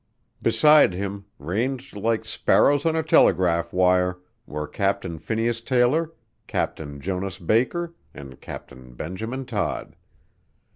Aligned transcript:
Beside 0.41 0.95
him, 0.95 1.25
ranged 1.37 1.95
like 1.95 2.25
sparrows 2.25 2.87
on 2.87 2.95
a 2.95 3.03
telegraph 3.03 3.71
wire, 3.71 4.17
were 4.47 4.67
Captain 4.67 5.19
Phineas 5.19 5.61
Taylor, 5.61 6.11
Captain 6.47 6.99
Jonas 6.99 7.37
Baker, 7.37 7.93
and 8.11 8.41
Captain 8.41 8.95
Benjamin 8.95 9.45
Todd. 9.45 9.95